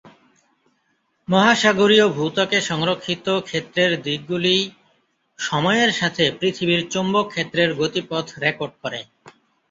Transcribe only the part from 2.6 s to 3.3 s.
সংরক্ষিত